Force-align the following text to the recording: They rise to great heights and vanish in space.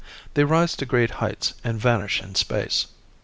They 0.33 0.43
rise 0.45 0.75
to 0.77 0.87
great 0.87 1.11
heights 1.21 1.53
and 1.63 1.79
vanish 1.79 2.23
in 2.23 2.33
space. 2.33 2.87